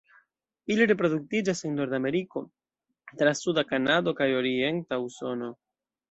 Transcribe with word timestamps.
Ili 0.75 0.85
reproduktiĝas 0.91 1.59
en 1.67 1.75
Nordameriko, 1.79 2.41
tra 3.19 3.33
suda 3.41 3.65
Kanado 3.73 4.15
kaj 4.21 4.29
orienta 4.39 4.99
Usono. 5.09 5.51